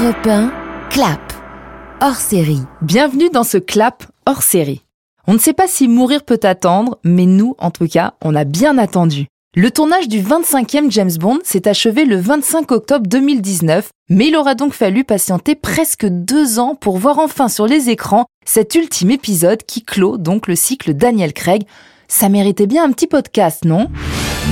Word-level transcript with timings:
Europe 0.00 0.26
1, 0.26 0.52
clap, 0.90 1.32
hors 2.00 2.14
série. 2.14 2.60
Bienvenue 2.82 3.30
dans 3.30 3.42
ce 3.42 3.58
clap 3.58 4.04
hors 4.26 4.42
série. 4.42 4.82
On 5.26 5.32
ne 5.32 5.38
sait 5.38 5.54
pas 5.54 5.66
si 5.66 5.88
mourir 5.88 6.22
peut 6.22 6.38
attendre, 6.44 6.98
mais 7.02 7.26
nous, 7.26 7.56
en 7.58 7.72
tout 7.72 7.88
cas, 7.88 8.14
on 8.22 8.36
a 8.36 8.44
bien 8.44 8.78
attendu. 8.78 9.26
Le 9.56 9.70
tournage 9.72 10.06
du 10.06 10.20
25e 10.22 10.92
James 10.92 11.16
Bond 11.18 11.40
s'est 11.42 11.66
achevé 11.66 12.04
le 12.04 12.16
25 12.16 12.70
octobre 12.70 13.08
2019, 13.08 13.88
mais 14.08 14.28
il 14.28 14.36
aura 14.36 14.54
donc 14.54 14.72
fallu 14.72 15.02
patienter 15.02 15.56
presque 15.56 16.06
deux 16.06 16.60
ans 16.60 16.76
pour 16.76 16.98
voir 16.98 17.18
enfin 17.18 17.48
sur 17.48 17.66
les 17.66 17.90
écrans 17.90 18.26
cet 18.46 18.76
ultime 18.76 19.10
épisode 19.10 19.64
qui 19.64 19.82
clôt 19.82 20.16
donc 20.16 20.46
le 20.46 20.54
cycle 20.54 20.94
Daniel 20.94 21.32
Craig. 21.32 21.64
Ça 22.06 22.28
méritait 22.28 22.68
bien 22.68 22.84
un 22.84 22.92
petit 22.92 23.08
podcast, 23.08 23.64
non? 23.64 23.88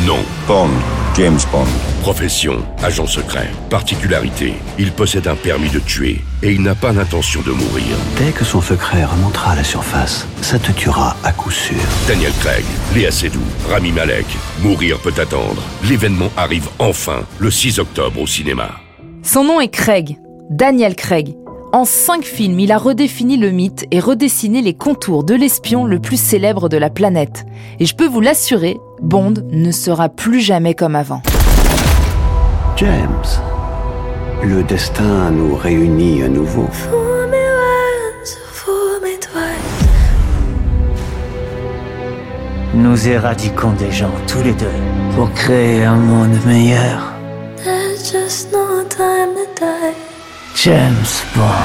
Non. 0.07 0.19
Bond, 0.49 0.71
James 1.15 1.39
Bond. 1.53 1.96
Profession, 2.07 2.63
agent 2.85 3.09
secret. 3.09 3.51
Particularité, 3.69 4.55
il 4.79 4.93
possède 4.93 5.27
un 5.27 5.35
permis 5.35 5.71
de 5.71 5.81
tuer 5.81 6.21
et 6.41 6.53
il 6.53 6.63
n'a 6.63 6.77
pas 6.77 6.93
l'intention 6.93 7.43
de 7.43 7.51
mourir. 7.51 7.97
Dès 8.17 8.31
que 8.31 8.45
son 8.45 8.61
secret 8.61 9.05
remontera 9.05 9.51
à 9.51 9.57
la 9.57 9.65
surface, 9.65 10.25
ça 10.41 10.61
te 10.61 10.71
tuera 10.71 11.17
à 11.25 11.33
coup 11.33 11.51
sûr. 11.51 11.75
Daniel 12.07 12.31
Craig, 12.39 12.65
Léa 12.95 13.11
Seydoux, 13.11 13.41
Rami 13.69 13.91
Malek. 13.91 14.25
Mourir 14.63 15.01
peut 15.01 15.21
attendre. 15.21 15.61
L'événement 15.83 16.31
arrive 16.37 16.69
enfin 16.79 17.25
le 17.41 17.51
6 17.51 17.81
octobre 17.81 18.21
au 18.21 18.27
cinéma. 18.29 18.71
Son 19.25 19.43
nom 19.43 19.61
est 19.61 19.67
Craig, 19.67 20.17
Daniel 20.49 20.95
Craig. 20.95 21.35
En 21.73 21.85
cinq 21.85 22.23
films, 22.23 22.61
il 22.61 22.71
a 22.71 22.79
redéfini 22.79 23.37
le 23.37 23.51
mythe 23.51 23.85
et 23.91 23.99
redessiné 23.99 24.63
les 24.63 24.75
contours 24.75 25.25
de 25.25 25.35
l'espion 25.35 25.85
le 25.85 25.99
plus 25.99 26.21
célèbre 26.21 26.69
de 26.69 26.77
la 26.77 26.89
planète. 26.89 27.47
Et 27.81 27.85
je 27.85 27.97
peux 27.97 28.07
vous 28.07 28.21
l'assurer, 28.21 28.77
Bond 29.03 29.35
ne 29.51 29.73
sera 29.73 30.09
plus 30.09 30.41
jamais 30.41 30.75
comme 30.75 30.95
avant. 30.95 31.21
James, 32.77 33.41
le 34.45 34.63
destin 34.63 35.31
nous 35.31 35.57
réunit 35.57 36.23
à 36.23 36.29
nouveau. 36.29 36.69
Nous 42.75 43.09
éradiquons 43.09 43.73
des 43.73 43.91
gens 43.91 44.13
tous 44.29 44.43
les 44.43 44.53
deux 44.53 44.67
pour 45.15 45.33
créer 45.33 45.85
un 45.85 45.97
monde 45.97 46.37
meilleur. 46.45 47.15
There's 47.65 48.13
just 48.13 48.53
no 48.53 48.85
time 48.85 49.35
to 49.35 49.47
die. 49.59 49.95
James 50.55 51.25
Bond. 51.35 51.57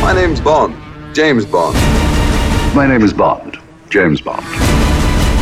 My 0.00 0.14
name's 0.14 0.40
Bond. 0.40 0.74
James 1.12 1.44
Bond. 1.44 1.74
My 2.72 2.86
name 2.86 3.04
is 3.04 3.12
Bond. 3.12 3.58
James 3.90 4.20
Bond. 4.20 4.44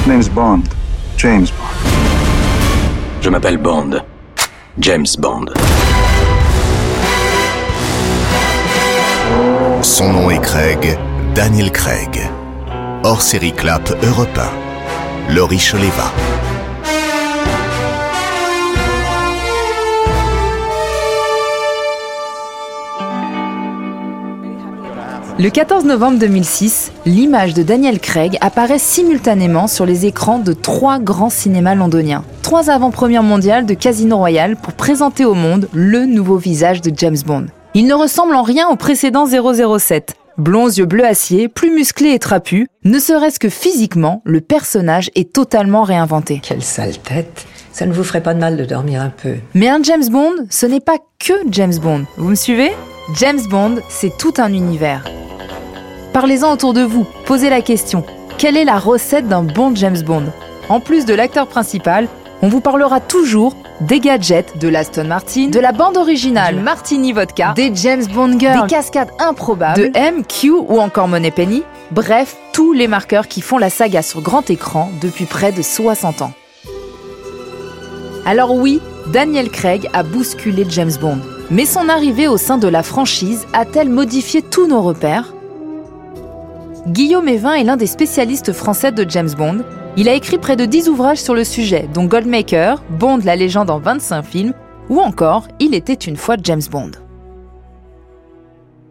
Name's 0.06 0.30
Bond. 0.30 0.64
James 1.18 1.50
Bond. 1.50 1.84
Je 3.20 3.28
m'appelle 3.28 3.58
Bond. 3.58 4.02
James 4.80 5.06
Bond. 5.18 5.46
Son 9.82 10.12
nom 10.12 10.30
est 10.30 10.40
Craig, 10.40 10.98
Daniel 11.32 11.70
Craig. 11.70 12.20
Hors 13.04 13.22
série 13.22 13.52
Clap 13.52 13.88
Europe 14.02 14.36
1. 15.28 15.32
Laurie 15.32 15.60
Choleva. 15.60 16.10
Le 25.36 25.50
14 25.50 25.84
novembre 25.84 26.20
2006, 26.20 26.92
l'image 27.06 27.54
de 27.54 27.64
Daniel 27.64 27.98
Craig 27.98 28.38
apparaît 28.40 28.78
simultanément 28.78 29.66
sur 29.66 29.84
les 29.84 30.06
écrans 30.06 30.38
de 30.38 30.52
trois 30.52 31.00
grands 31.00 31.28
cinémas 31.28 31.74
londoniens. 31.74 32.22
Trois 32.42 32.70
avant-premières 32.70 33.24
mondiales 33.24 33.66
de 33.66 33.74
Casino 33.74 34.16
Royale 34.16 34.54
pour 34.54 34.74
présenter 34.74 35.24
au 35.24 35.34
monde 35.34 35.68
le 35.72 36.06
nouveau 36.06 36.36
visage 36.36 36.82
de 36.82 36.92
James 36.96 37.16
Bond. 37.26 37.46
Il 37.74 37.88
ne 37.88 37.94
ressemble 37.94 38.36
en 38.36 38.42
rien 38.42 38.68
au 38.68 38.76
précédent 38.76 39.26
007. 39.26 40.14
Blond 40.38 40.68
yeux 40.68 40.84
bleu 40.86 41.04
acier, 41.04 41.48
plus 41.48 41.74
musclé 41.74 42.10
et 42.10 42.20
trapu, 42.20 42.68
ne 42.84 43.00
serait-ce 43.00 43.40
que 43.40 43.48
physiquement, 43.48 44.22
le 44.24 44.40
personnage 44.40 45.10
est 45.16 45.32
totalement 45.32 45.82
réinventé. 45.82 46.40
Quelle 46.44 46.62
sale 46.62 46.96
tête 46.98 47.44
Ça 47.72 47.86
ne 47.86 47.92
vous 47.92 48.04
ferait 48.04 48.22
pas 48.22 48.34
de 48.34 48.40
mal 48.40 48.56
de 48.56 48.64
dormir 48.64 49.02
un 49.02 49.10
peu. 49.10 49.34
Mais 49.54 49.68
un 49.68 49.82
James 49.82 50.08
Bond, 50.08 50.46
ce 50.48 50.66
n'est 50.66 50.80
pas 50.80 50.98
que 51.18 51.34
James 51.50 51.74
Bond. 51.82 52.04
Vous 52.18 52.28
me 52.28 52.34
suivez? 52.36 52.70
James 53.12 53.42
Bond, 53.48 53.76
c'est 53.88 54.16
tout 54.16 54.32
un 54.38 54.52
univers. 54.52 55.04
Parlez-en 56.14 56.52
autour 56.52 56.72
de 56.72 56.80
vous, 56.80 57.06
posez 57.26 57.50
la 57.50 57.60
question. 57.60 58.02
Quelle 58.38 58.56
est 58.56 58.64
la 58.64 58.78
recette 58.78 59.28
d'un 59.28 59.42
bon 59.42 59.74
James 59.74 60.00
Bond? 60.00 60.24
En 60.70 60.80
plus 60.80 61.04
de 61.04 61.12
l'acteur 61.12 61.46
principal, 61.46 62.08
on 62.40 62.48
vous 62.48 62.62
parlera 62.62 63.00
toujours 63.00 63.56
des 63.82 64.00
gadgets, 64.00 64.58
de 64.58 64.68
l'Aston 64.68 65.04
Martin, 65.04 65.48
de 65.48 65.60
la 65.60 65.72
bande 65.72 65.98
originale, 65.98 66.56
du 66.56 66.62
Martini 66.62 67.12
Vodka, 67.12 67.52
des 67.54 67.72
James 67.74 68.06
Bond 68.06 68.38
Girls, 68.38 68.62
des 68.62 68.68
cascades 68.68 69.10
improbables, 69.18 69.92
de 69.92 70.18
MQ 70.18 70.50
ou 70.52 70.80
encore 70.80 71.08
Moneypenny. 71.08 71.62
Bref, 71.90 72.36
tous 72.54 72.72
les 72.72 72.88
marqueurs 72.88 73.28
qui 73.28 73.42
font 73.42 73.58
la 73.58 73.68
saga 73.68 74.00
sur 74.00 74.22
grand 74.22 74.48
écran 74.48 74.90
depuis 75.02 75.26
près 75.26 75.52
de 75.52 75.60
60 75.60 76.22
ans. 76.22 76.32
Alors 78.24 78.54
oui, 78.54 78.80
Daniel 79.08 79.50
Craig 79.50 79.90
a 79.92 80.02
bousculé 80.02 80.64
James 80.70 80.94
Bond. 80.98 81.18
Mais 81.50 81.66
son 81.66 81.90
arrivée 81.90 82.26
au 82.26 82.38
sein 82.38 82.56
de 82.56 82.68
la 82.68 82.82
franchise 82.82 83.46
a-t-elle 83.52 83.90
modifié 83.90 84.40
tous 84.40 84.66
nos 84.66 84.80
repères? 84.80 85.34
Guillaume 86.88 87.28
Evin 87.28 87.52
est 87.54 87.64
l'un 87.64 87.76
des 87.76 87.86
spécialistes 87.86 88.52
français 88.52 88.92
de 88.92 89.08
James 89.08 89.30
Bond. 89.36 89.58
Il 89.96 90.08
a 90.08 90.14
écrit 90.14 90.38
près 90.38 90.56
de 90.56 90.64
10 90.64 90.88
ouvrages 90.88 91.20
sur 91.20 91.34
le 91.34 91.44
sujet, 91.44 91.86
dont 91.92 92.06
Goldmaker, 92.06 92.82
Bond 92.98 93.20
la 93.24 93.36
légende 93.36 93.70
en 93.70 93.78
25 93.78 94.22
films, 94.22 94.54
ou 94.88 95.00
encore 95.00 95.46
Il 95.60 95.74
était 95.74 95.92
une 95.92 96.16
fois 96.16 96.36
James 96.42 96.62
Bond. 96.70 96.92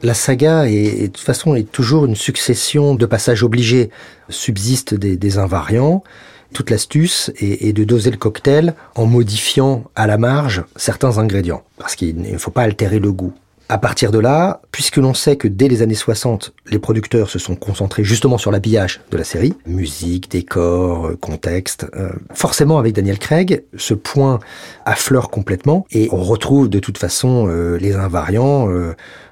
La 0.04 0.14
saga 0.14 0.68
est, 0.68 1.02
de 1.02 1.08
toute 1.08 1.26
façon 1.26 1.56
toujours 1.72 2.06
une 2.06 2.16
succession 2.16 2.94
de 2.94 3.06
passages 3.06 3.42
obligés. 3.42 3.90
Subsistent 4.30 4.94
des 4.94 5.38
invariants. 5.38 6.04
Toute 6.54 6.70
l'astuce 6.70 7.32
est, 7.38 7.68
est 7.68 7.74
de 7.74 7.84
doser 7.84 8.12
le 8.12 8.18
cocktail 8.18 8.74
en 8.96 9.06
modifiant 9.06 9.84
à 9.96 10.08
la 10.08 10.18
marge 10.18 10.64
certains 10.76 11.18
ingrédients, 11.18 11.64
parce 11.78 11.96
qu'il 11.96 12.16
ne 12.22 12.38
faut 12.38 12.52
pas 12.52 12.62
altérer 12.62 13.00
le 13.00 13.12
goût. 13.12 13.34
À 13.70 13.78
partir 13.78 14.12
de 14.12 14.20
là, 14.20 14.62
puisque 14.72 14.98
l'on 14.98 15.14
sait 15.14 15.38
que 15.38 15.48
dès 15.48 15.70
les 15.70 15.82
années 15.82 15.96
60, 15.96 16.54
les 16.70 16.80
producteurs 16.80 17.30
se 17.30 17.40
sont 17.40 17.56
concentrés 17.56 18.04
justement 18.04 18.38
sur 18.38 18.52
l'habillage 18.52 19.02
de 19.10 19.18
la 19.18 19.24
série, 19.24 19.54
musique, 19.66 20.30
décor, 20.30 21.08
euh, 21.08 21.16
contexte, 21.16 21.88
euh, 21.96 22.12
forcément 22.34 22.78
avec 22.78 22.94
Daniel 22.94 23.18
Craig, 23.18 23.64
ce 23.78 23.94
point 23.94 24.40
affleure 24.86 25.30
complètement 25.30 25.88
et 25.92 26.10
on 26.12 26.22
retrouve 26.22 26.70
de 26.70 26.80
toute 26.80 26.98
façon 26.98 27.48
euh, 27.48 27.78
les 27.78 27.96
invariants, 27.96 28.70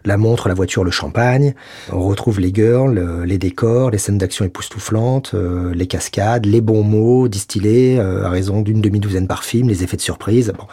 la 0.06 0.17
montre, 0.17 0.47
la 0.47 0.53
voiture, 0.53 0.84
le 0.84 0.91
champagne, 0.91 1.53
on 1.91 2.01
retrouve 2.01 2.39
les 2.39 2.53
girls, 2.53 2.97
euh, 2.97 3.25
les 3.25 3.38
décors, 3.38 3.91
les 3.91 3.97
scènes 3.97 4.17
d'action 4.17 4.45
époustouflantes, 4.45 5.31
euh, 5.34 5.73
les 5.73 5.88
cascades, 5.88 6.45
les 6.45 6.62
bons 6.62 6.84
mots 6.84 7.28
distillés 7.28 8.00
à 8.00 8.29
raison 8.29 8.62
d'une 8.62 8.81
demi-douzaine 8.81 9.28
par 9.28 9.44
film, 9.44 9.69
les 9.69 9.84
effets 9.84 9.97
de 9.97 10.01
surprise. 10.01 10.53
Bon. 10.57 10.66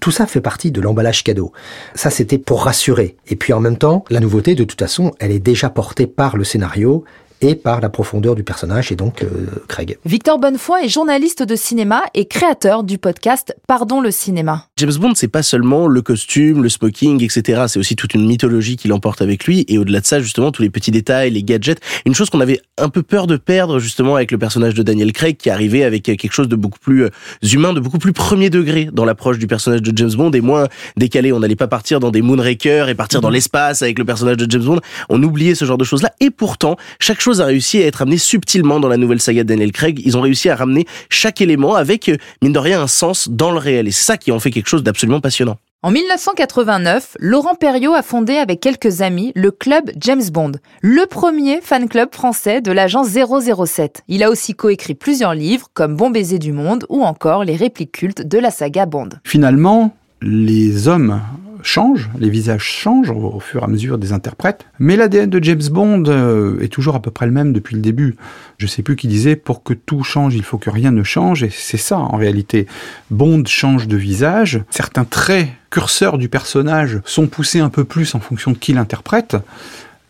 Tout 0.00 0.10
ça 0.10 0.26
fait 0.26 0.40
partie 0.40 0.70
de 0.70 0.80
l'emballage 0.80 1.24
cadeau. 1.24 1.52
Ça, 1.94 2.10
c'était 2.10 2.38
pour 2.38 2.64
rassurer. 2.64 3.16
Et 3.26 3.36
puis 3.36 3.52
en 3.52 3.60
même 3.60 3.76
temps, 3.76 4.04
la 4.10 4.20
nouveauté, 4.20 4.54
de 4.54 4.64
toute 4.64 4.78
façon, 4.78 5.12
elle 5.18 5.32
est 5.32 5.38
déjà 5.38 5.70
portée 5.70 6.06
par 6.06 6.36
le 6.36 6.44
scénario 6.44 7.04
et 7.40 7.54
par 7.54 7.80
la 7.80 7.88
profondeur 7.88 8.34
du 8.34 8.44
personnage 8.44 8.90
et 8.92 8.96
donc 8.96 9.22
euh, 9.22 9.46
Craig. 9.68 9.98
Victor 10.04 10.38
Bonnefoy 10.38 10.84
est 10.84 10.88
journaliste 10.88 11.42
de 11.42 11.56
cinéma 11.56 12.02
et 12.14 12.26
créateur 12.26 12.82
du 12.82 12.98
podcast 12.98 13.54
Pardon 13.66 14.00
le 14.00 14.10
cinéma. 14.10 14.67
James 14.78 14.94
Bond, 14.94 15.14
c'est 15.16 15.26
pas 15.26 15.42
seulement 15.42 15.88
le 15.88 16.02
costume, 16.02 16.62
le 16.62 16.68
smoking, 16.68 17.24
etc. 17.24 17.64
C'est 17.66 17.80
aussi 17.80 17.96
toute 17.96 18.14
une 18.14 18.24
mythologie 18.24 18.76
qu'il 18.76 18.92
emporte 18.92 19.20
avec 19.20 19.44
lui 19.44 19.64
et 19.66 19.76
au-delà 19.76 19.98
de 19.98 20.06
ça, 20.06 20.20
justement, 20.20 20.52
tous 20.52 20.62
les 20.62 20.70
petits 20.70 20.92
détails, 20.92 21.32
les 21.32 21.42
gadgets. 21.42 21.80
Une 22.06 22.14
chose 22.14 22.30
qu'on 22.30 22.38
avait 22.40 22.60
un 22.76 22.88
peu 22.88 23.02
peur 23.02 23.26
de 23.26 23.36
perdre 23.36 23.80
justement 23.80 24.14
avec 24.14 24.30
le 24.30 24.38
personnage 24.38 24.74
de 24.74 24.84
Daniel 24.84 25.12
Craig 25.12 25.36
qui 25.36 25.50
arrivait 25.50 25.82
avec 25.82 26.04
quelque 26.04 26.30
chose 26.30 26.46
de 26.46 26.54
beaucoup 26.54 26.78
plus 26.78 27.06
euh, 27.06 27.10
humain, 27.42 27.72
de 27.72 27.80
beaucoup 27.80 27.98
plus 27.98 28.12
premier 28.12 28.50
degré 28.50 28.88
dans 28.92 29.04
l'approche 29.04 29.40
du 29.40 29.48
personnage 29.48 29.82
de 29.82 29.92
James 29.96 30.12
Bond 30.12 30.30
et 30.30 30.40
moins 30.40 30.68
décalé. 30.96 31.32
On 31.32 31.40
n'allait 31.40 31.56
pas 31.56 31.66
partir 31.66 31.98
dans 31.98 32.12
des 32.12 32.22
Moonrakers 32.22 32.88
et 32.88 32.94
partir 32.94 33.20
dans 33.20 33.30
l'espace 33.30 33.82
avec 33.82 33.98
le 33.98 34.04
personnage 34.04 34.36
de 34.36 34.48
James 34.48 34.62
Bond. 34.62 34.78
On 35.08 35.20
oubliait 35.24 35.56
ce 35.56 35.64
genre 35.64 35.78
de 35.78 35.82
choses-là 35.82 36.12
et 36.20 36.30
pourtant, 36.30 36.76
chaque 37.00 37.20
chose 37.20 37.40
a 37.40 37.46
réussi 37.46 37.82
à 37.82 37.86
être 37.86 38.02
amené 38.02 38.16
subtilement 38.16 38.78
dans 38.78 38.88
la 38.88 38.96
nouvelle 38.96 39.20
saga 39.20 39.42
de 39.42 39.48
Daniel 39.48 39.72
Craig. 39.72 40.00
Ils 40.04 40.16
ont 40.16 40.20
réussi 40.20 40.48
à 40.48 40.54
ramener 40.54 40.86
chaque 41.10 41.40
élément 41.40 41.74
avec, 41.74 42.12
mine 42.42 42.52
de 42.52 42.60
rien, 42.60 42.80
un 42.80 42.86
sens 42.86 43.28
dans 43.28 43.50
le 43.50 43.58
réel. 43.58 43.88
Et 43.88 43.90
c'est 43.90 44.04
ça 44.04 44.16
qui 44.16 44.30
en 44.30 44.38
fait 44.38 44.52
quelque 44.52 44.67
chose 44.68 44.82
d'absolument 44.82 45.20
passionnant. 45.20 45.56
En 45.82 45.92
1989, 45.92 47.16
Laurent 47.20 47.54
Perriot 47.54 47.92
a 47.92 48.02
fondé 48.02 48.34
avec 48.34 48.58
quelques 48.58 49.00
amis 49.00 49.30
le 49.36 49.52
club 49.52 49.92
James 49.96 50.28
Bond, 50.32 50.52
le 50.82 51.06
premier 51.06 51.60
fan 51.60 51.88
club 51.88 52.08
français 52.12 52.60
de 52.60 52.72
l'agence 52.72 53.10
007. 53.10 54.02
Il 54.08 54.24
a 54.24 54.30
aussi 54.30 54.54
coécrit 54.54 54.96
plusieurs 54.96 55.34
livres 55.34 55.68
comme 55.74 55.94
Bon 55.94 56.10
baiser 56.10 56.40
du 56.40 56.50
monde 56.50 56.84
ou 56.88 57.04
encore 57.04 57.44
les 57.44 57.54
répliques 57.54 57.92
cultes 57.92 58.26
de 58.26 58.38
la 58.38 58.50
saga 58.50 58.86
Bond. 58.86 59.10
Finalement, 59.22 59.94
les 60.20 60.88
hommes 60.88 61.20
changent, 61.68 62.10
les 62.18 62.30
visages 62.30 62.64
changent 62.64 63.10
au 63.10 63.40
fur 63.40 63.60
et 63.60 63.64
à 63.64 63.66
mesure 63.66 63.98
des 63.98 64.12
interprètes, 64.12 64.66
mais 64.78 64.96
l'ADN 64.96 65.28
de 65.28 65.42
James 65.44 65.68
Bond 65.70 66.04
euh, 66.08 66.58
est 66.60 66.72
toujours 66.72 66.94
à 66.96 67.02
peu 67.02 67.10
près 67.10 67.26
le 67.26 67.32
même 67.32 67.52
depuis 67.52 67.76
le 67.76 67.82
début. 67.82 68.16
Je 68.56 68.66
sais 68.66 68.82
plus 68.82 68.96
qui 68.96 69.06
disait 69.06 69.36
pour 69.36 69.62
que 69.62 69.74
tout 69.74 70.02
change, 70.02 70.34
il 70.34 70.42
faut 70.42 70.58
que 70.58 70.70
rien 70.70 70.90
ne 70.90 71.02
change, 71.02 71.42
et 71.42 71.50
c'est 71.50 71.76
ça 71.76 71.98
en 71.98 72.16
réalité. 72.16 72.66
Bond 73.10 73.44
change 73.46 73.86
de 73.86 73.96
visage, 73.96 74.62
certains 74.70 75.04
traits 75.04 75.48
curseurs 75.70 76.16
du 76.16 76.30
personnage 76.30 77.00
sont 77.04 77.26
poussés 77.26 77.60
un 77.60 77.68
peu 77.68 77.84
plus 77.84 78.14
en 78.14 78.20
fonction 78.20 78.52
de 78.52 78.56
qui 78.56 78.72
l'interprète. 78.72 79.36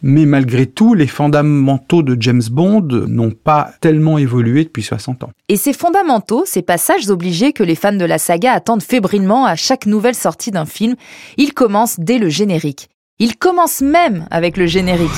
Mais 0.02 0.26
malgré 0.26 0.66
tout, 0.66 0.94
les 0.94 1.06
fondamentaux 1.06 2.02
de 2.02 2.16
James 2.20 2.42
Bond 2.50 2.86
n'ont 3.08 3.32
pas 3.32 3.70
tellement 3.80 4.18
évolué 4.18 4.64
depuis 4.64 4.82
60 4.82 5.24
ans. 5.24 5.30
Et 5.48 5.56
ces 5.56 5.72
fondamentaux, 5.72 6.44
ces 6.46 6.62
passages 6.62 7.10
obligés 7.10 7.52
que 7.52 7.62
les 7.62 7.74
fans 7.74 7.92
de 7.92 8.04
la 8.04 8.18
saga 8.18 8.52
attendent 8.52 8.82
fébrilement 8.82 9.44
à 9.44 9.56
chaque 9.56 9.86
nouvelle 9.86 10.14
sortie 10.14 10.50
d'un 10.50 10.66
film, 10.66 10.94
ils 11.36 11.54
commencent 11.54 11.98
dès 11.98 12.18
le 12.18 12.28
générique. 12.28 12.88
Ils 13.18 13.36
commencent 13.36 13.80
même 13.80 14.26
avec 14.30 14.56
le 14.56 14.66
générique. 14.66 15.10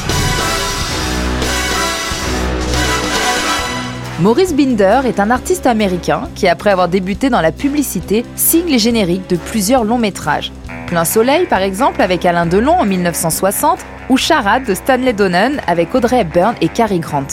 Maurice 4.20 4.52
Binder 4.52 5.00
est 5.06 5.18
un 5.18 5.30
artiste 5.30 5.64
américain 5.64 6.28
qui, 6.34 6.46
après 6.46 6.68
avoir 6.68 6.88
débuté 6.88 7.30
dans 7.30 7.40
la 7.40 7.52
publicité, 7.52 8.26
signe 8.36 8.66
les 8.66 8.78
génériques 8.78 9.30
de 9.30 9.36
plusieurs 9.36 9.82
longs 9.82 9.96
métrages. 9.96 10.52
Plein 10.88 11.06
Soleil, 11.06 11.46
par 11.46 11.62
exemple, 11.62 12.02
avec 12.02 12.26
Alain 12.26 12.44
Delon 12.44 12.74
en 12.74 12.84
1960, 12.84 13.78
ou 14.10 14.18
Charade 14.18 14.66
de 14.66 14.74
Stanley 14.74 15.14
Donen 15.14 15.62
avec 15.66 15.94
Audrey 15.94 16.20
Hepburn 16.20 16.54
et 16.60 16.68
Cary 16.68 16.98
Grant. 16.98 17.28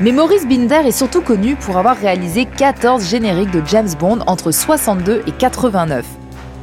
Mais 0.00 0.12
Maurice 0.12 0.46
Binder 0.46 0.80
est 0.86 0.92
surtout 0.92 1.20
connu 1.20 1.56
pour 1.56 1.76
avoir 1.76 1.98
réalisé 1.98 2.46
14 2.46 3.06
génériques 3.06 3.50
de 3.50 3.62
James 3.66 3.92
Bond 3.98 4.20
entre 4.26 4.50
62 4.50 5.24
et 5.26 5.32
89. 5.32 6.06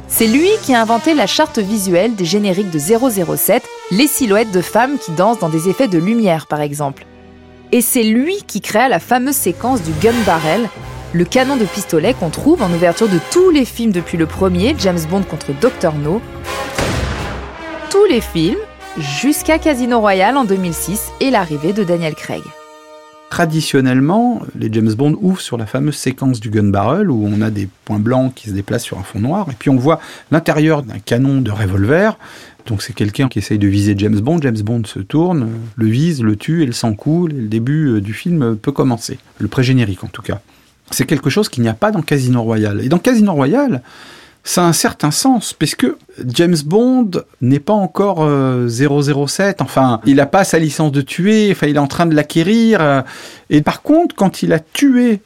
C'est 0.08 0.26
lui 0.26 0.48
qui 0.62 0.74
a 0.74 0.82
inventé 0.82 1.14
la 1.14 1.28
charte 1.28 1.60
visuelle 1.60 2.16
des 2.16 2.24
génériques 2.24 2.72
de 2.72 2.80
007, 2.80 3.62
les 3.92 4.08
silhouettes 4.08 4.50
de 4.50 4.60
femmes 4.60 4.98
qui 4.98 5.12
dansent 5.12 5.38
dans 5.38 5.50
des 5.50 5.68
effets 5.68 5.88
de 5.88 5.98
lumière 5.98 6.48
par 6.48 6.60
exemple. 6.60 7.06
Et 7.72 7.80
c'est 7.80 8.04
lui 8.04 8.42
qui 8.46 8.60
créa 8.60 8.88
la 8.88 9.00
fameuse 9.00 9.34
séquence 9.34 9.82
du 9.82 9.92
gun 10.00 10.14
barrel, 10.24 10.68
le 11.12 11.24
canon 11.24 11.56
de 11.56 11.64
pistolet 11.64 12.14
qu'on 12.14 12.30
trouve 12.30 12.62
en 12.62 12.70
ouverture 12.72 13.08
de 13.08 13.18
tous 13.32 13.50
les 13.50 13.64
films 13.64 13.92
depuis 13.92 14.18
le 14.18 14.26
premier, 14.26 14.74
James 14.78 15.00
Bond 15.10 15.22
contre 15.22 15.52
Dr. 15.60 15.94
No. 15.94 16.20
Tous 17.90 18.04
les 18.04 18.20
films, 18.20 18.58
jusqu'à 18.98 19.58
Casino 19.58 20.00
Royale 20.00 20.36
en 20.36 20.44
2006 20.44 21.12
et 21.20 21.30
l'arrivée 21.30 21.72
de 21.72 21.84
Daniel 21.84 22.14
Craig. 22.14 22.42
Traditionnellement, 23.36 24.40
les 24.58 24.72
James 24.72 24.94
Bond 24.94 25.14
ouvrent 25.20 25.42
sur 25.42 25.58
la 25.58 25.66
fameuse 25.66 25.96
séquence 25.96 26.40
du 26.40 26.48
gun 26.48 26.70
barrel 26.70 27.10
où 27.10 27.28
on 27.30 27.42
a 27.42 27.50
des 27.50 27.68
points 27.84 27.98
blancs 27.98 28.32
qui 28.34 28.48
se 28.48 28.54
déplacent 28.54 28.84
sur 28.84 28.98
un 28.98 29.02
fond 29.02 29.20
noir 29.20 29.48
et 29.50 29.54
puis 29.58 29.68
on 29.68 29.76
voit 29.76 30.00
l'intérieur 30.30 30.82
d'un 30.82 30.98
canon 31.00 31.42
de 31.42 31.50
revolver 31.50 32.16
donc 32.66 32.80
c'est 32.80 32.94
quelqu'un 32.94 33.28
qui 33.28 33.40
essaye 33.40 33.58
de 33.58 33.68
viser 33.68 33.94
James 33.98 34.18
Bond. 34.18 34.38
James 34.40 34.62
Bond 34.62 34.84
se 34.86 35.00
tourne, 35.00 35.50
le 35.76 35.86
vise, 35.86 36.22
le 36.22 36.36
tue 36.36 36.62
et 36.62 36.66
le 36.66 36.72
sang 36.72 36.94
coule. 36.94 37.34
Et 37.34 37.42
le 37.42 37.48
début 37.48 37.88
euh, 37.88 38.00
du 38.00 38.14
film 38.14 38.56
peut 38.56 38.72
commencer. 38.72 39.18
Le 39.38 39.48
pré-générique 39.48 40.02
en 40.02 40.08
tout 40.08 40.22
cas. 40.22 40.40
C'est 40.90 41.04
quelque 41.04 41.28
chose 41.28 41.50
qu'il 41.50 41.62
n'y 41.62 41.68
a 41.68 41.74
pas 41.74 41.90
dans 41.90 42.00
Casino 42.00 42.42
Royale. 42.42 42.80
Et 42.82 42.88
dans 42.88 42.98
Casino 42.98 43.34
Royale, 43.34 43.82
ça 44.46 44.62
a 44.62 44.68
un 44.68 44.72
certain 44.72 45.10
sens, 45.10 45.52
puisque 45.52 45.88
James 46.24 46.56
Bond 46.64 47.10
n'est 47.40 47.58
pas 47.58 47.72
encore 47.72 48.18
007, 48.18 48.20
euh, 49.60 49.64
enfin, 49.64 50.00
il 50.06 50.16
n'a 50.16 50.26
pas 50.26 50.44
sa 50.44 50.60
licence 50.60 50.92
de 50.92 51.00
tuer, 51.00 51.48
enfin, 51.50 51.66
il 51.66 51.74
est 51.74 51.80
en 51.80 51.88
train 51.88 52.06
de 52.06 52.14
l'acquérir. 52.14 52.80
Euh. 52.80 53.02
et 53.50 53.60
par 53.60 53.82
contre, 53.82 54.14
quand 54.14 54.44
il 54.44 54.52
a 54.52 54.60
tué 54.60 55.20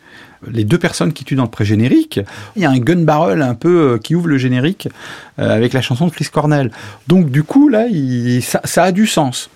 les 0.50 0.64
deux 0.64 0.78
personnes 0.78 1.12
qui 1.12 1.24
tuent 1.26 1.34
dans 1.34 1.44
le 1.44 1.50
pré-générique, 1.50 2.20
il 2.56 2.62
y 2.62 2.64
a 2.64 2.70
un 2.70 2.78
gun 2.78 3.02
barrel 3.02 3.42
un 3.42 3.54
peu 3.54 3.92
euh, 3.92 3.98
qui 3.98 4.14
ouvre 4.14 4.28
le 4.28 4.38
générique 4.38 4.88
avec 5.36 5.74
la 5.74 5.82
chanson 5.82 6.06
de 6.06 6.10
Chris 6.10 6.28
Cornell. 6.32 6.70
Donc 7.06 7.30
du 7.30 7.42
coup, 7.42 7.68
là, 7.68 7.84
ça, 8.40 8.84
a 8.84 8.90
du 8.92 9.06
sens. 9.06 9.50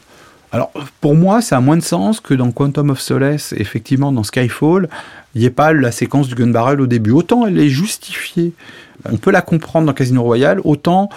Alors, 0.53 0.73
pour 1.01 1.15
moi, 1.15 1.41
ça 1.41 1.57
a 1.57 1.61
moins 1.61 1.79
de 1.79 1.83
sens 1.83 2.21
que 2.21 2.35
dans 2.35 2.51
Quantum 2.53 2.91
of 2.91 3.01
Solace, 3.01 3.55
effectivement, 3.57 4.13
dans 4.13 4.23
Skyfall, 4.25 4.89
il 5.35 5.41
n'y 5.41 5.47
ait 5.47 5.51
pas 5.51 5.73
la 5.73 5.91
séquence 5.91 6.29
du 6.29 6.35
gun 6.35 6.49
barrel 6.49 6.81
au 6.81 6.87
début. 6.87 7.11
Autant 7.11 7.47
elle 7.47 7.59
est 7.59 7.71
justifiée, 7.71 8.53
on 9.11 9.17
peut 9.17 9.31
la 9.31 9.43
comprendre 9.43 9.87
dans 9.87 9.93
Casino 9.93 10.23
Royale, 10.23 10.61
autant 10.65 11.09